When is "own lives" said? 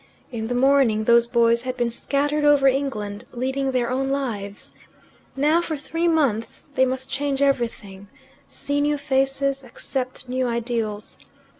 3.91-4.73